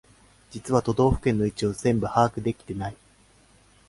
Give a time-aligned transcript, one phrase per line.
[0.49, 2.95] 実は都道府県の位置を全部把握できてない